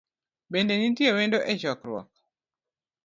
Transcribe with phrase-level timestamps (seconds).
[0.51, 2.09] Bende nitie wendo e chokruok?